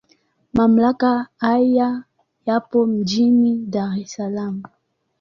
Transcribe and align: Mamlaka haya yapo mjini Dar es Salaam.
Mamlaka 0.53 1.27
haya 1.41 2.03
yapo 2.45 2.77
mjini 2.91 3.53
Dar 3.73 3.93
es 4.01 4.11
Salaam. 4.15 4.55